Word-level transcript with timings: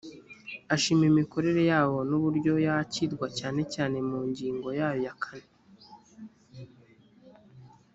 ashima 0.75 1.03
imikorere 1.11 1.61
yabo 1.71 1.97
n’uburyo 2.09 2.53
yakirwa 2.67 3.27
cyane 3.37 3.61
cyane 3.73 3.97
mu 4.09 4.19
ngingo 4.29 4.67
yayo 4.79 4.99
ya 5.05 5.13
kane 5.23 5.49